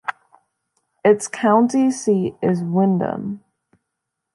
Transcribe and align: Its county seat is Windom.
Its 1.05 1.27
county 1.27 1.91
seat 1.91 2.33
is 2.41 2.63
Windom. 2.63 3.43